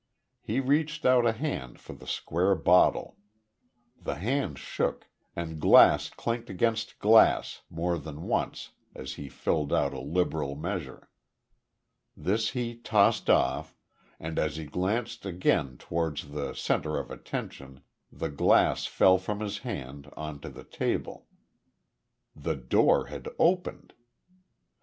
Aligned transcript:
He 0.41 0.59
reached 0.59 1.05
out 1.05 1.27
a 1.27 1.31
hand 1.31 1.79
for 1.79 1.93
the 1.93 2.07
square 2.07 2.55
bottle. 2.55 3.17
The 4.01 4.15
hand 4.15 4.57
shook, 4.57 5.07
and 5.35 5.59
glass 5.61 6.09
clinked 6.09 6.49
against 6.49 6.97
glass 6.97 7.61
more 7.69 7.99
than 7.99 8.23
once 8.23 8.71
as 8.95 9.13
he 9.13 9.29
filled 9.29 9.71
out 9.71 9.93
a 9.93 9.99
liberal 9.99 10.55
measure. 10.55 11.11
This 12.17 12.49
he 12.57 12.75
tossed 12.79 13.29
off, 13.29 13.75
and 14.19 14.39
as 14.39 14.55
he 14.55 14.65
glanced 14.65 15.23
again 15.23 15.77
towards 15.77 16.31
the 16.31 16.55
centre 16.55 16.97
of 16.97 17.11
attention 17.11 17.83
the 18.11 18.29
glass 18.31 18.87
fell 18.87 19.19
from 19.19 19.39
his 19.39 19.59
hand 19.59 20.09
on 20.17 20.39
to 20.39 20.49
the 20.49 20.63
table. 20.63 21.27
The 22.35 22.55
door 22.55 23.05
had 23.05 23.27
opened. 23.37 23.93